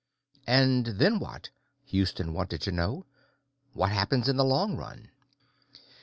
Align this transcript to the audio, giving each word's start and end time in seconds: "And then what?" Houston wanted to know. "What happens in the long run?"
"And 0.47 0.87
then 0.97 1.19
what?" 1.19 1.49
Houston 1.85 2.33
wanted 2.33 2.59
to 2.61 2.71
know. 2.71 3.05
"What 3.73 3.91
happens 3.91 4.27
in 4.27 4.35
the 4.35 4.43
long 4.43 4.75
run?" 4.75 5.11